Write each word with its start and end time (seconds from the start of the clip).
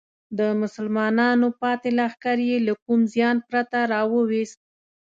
د 0.37 0.39
مسلمانانو 0.61 1.47
پاتې 1.61 1.89
لښکر 1.97 2.37
یې 2.49 2.57
له 2.67 2.73
کوم 2.83 2.99
زیان 3.13 3.37
پرته 3.47 3.77
راوویست. 3.93 4.59